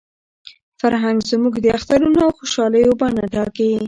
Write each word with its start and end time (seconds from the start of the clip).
فرهنګ 0.79 1.19
زموږ 1.31 1.55
د 1.61 1.65
اخترونو 1.77 2.19
او 2.25 2.31
خوشالیو 2.37 2.97
بڼه 2.99 3.23
ټاکي. 3.33 3.71